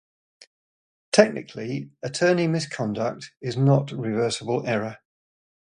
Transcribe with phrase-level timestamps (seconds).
[1.11, 4.97] Technically, attorney misconduct is not reversible error.